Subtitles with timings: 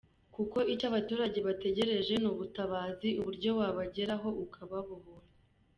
[0.35, 5.25] Kuko icyo abaturage bategereje ni ubutabazi, uburyo wabageraho ukababohora.